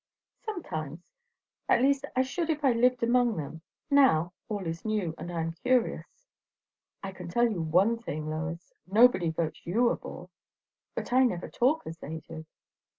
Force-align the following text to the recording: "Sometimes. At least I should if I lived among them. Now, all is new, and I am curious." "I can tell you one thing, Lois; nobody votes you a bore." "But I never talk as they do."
"Sometimes. 0.41 0.99
At 1.69 1.83
least 1.83 2.05
I 2.15 2.23
should 2.23 2.49
if 2.49 2.65
I 2.65 2.71
lived 2.71 3.03
among 3.03 3.37
them. 3.37 3.61
Now, 3.91 4.33
all 4.49 4.65
is 4.65 4.83
new, 4.83 5.13
and 5.15 5.31
I 5.31 5.41
am 5.41 5.51
curious." 5.53 6.27
"I 7.03 7.11
can 7.11 7.27
tell 7.27 7.47
you 7.47 7.61
one 7.61 7.99
thing, 7.99 8.27
Lois; 8.27 8.73
nobody 8.87 9.29
votes 9.29 9.63
you 9.63 9.89
a 9.89 9.95
bore." 9.95 10.31
"But 10.95 11.13
I 11.13 11.23
never 11.23 11.47
talk 11.49 11.85
as 11.85 11.99
they 11.99 12.17
do." 12.27 12.47